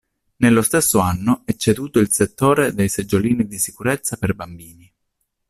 Nello 0.37 0.63
stesso 0.63 0.97
anno 0.97 1.43
è 1.45 1.53
ceduto 1.55 1.99
il 1.99 2.09
settore 2.11 2.73
dei 2.73 2.89
seggiolini 2.89 3.45
di 3.45 3.59
sicurezza 3.59 4.17
per 4.17 4.33
bambini. 4.33 4.91